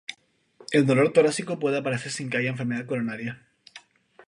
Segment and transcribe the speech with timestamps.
[0.71, 3.47] El dolor torácico puede aparecer sin que haya enfermedad coronaria.